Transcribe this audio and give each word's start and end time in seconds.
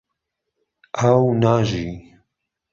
ئاو 0.97 1.23
ناژی 1.41 1.89